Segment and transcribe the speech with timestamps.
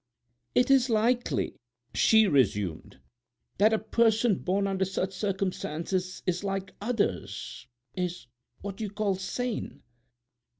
[0.55, 1.57] "Is it likely,"
[1.93, 2.97] she resumed,
[3.59, 8.25] "that a person born under such circumstances is like others—is
[8.61, 9.83] what you call sane?"